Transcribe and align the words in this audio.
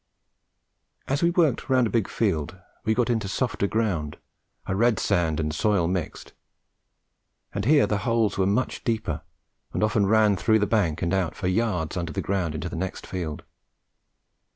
As 1.07 1.21
we 1.21 1.29
worked 1.29 1.69
round 1.69 1.85
a 1.85 1.91
big 1.91 2.07
field, 2.07 2.57
we 2.85 2.95
got 2.95 3.11
into 3.11 3.27
softer 3.27 3.67
ground, 3.67 4.17
a 4.65 4.75
red 4.75 4.99
sand 4.99 5.39
and 5.39 5.53
soil 5.53 5.87
mixed; 5.87 6.33
and 7.53 7.65
here 7.65 7.85
the 7.85 7.99
holes 7.99 8.35
were 8.35 8.47
much 8.47 8.83
deeper 8.83 9.21
and 9.73 9.83
often 9.83 10.07
ran 10.07 10.37
through 10.37 10.57
the 10.57 10.65
bank 10.65 11.03
and 11.03 11.13
out 11.13 11.35
for 11.35 11.45
yards 11.47 11.97
under 11.97 12.19
ground 12.19 12.55
into 12.55 12.67
the 12.67 12.75
next 12.75 13.05
field. 13.05 13.43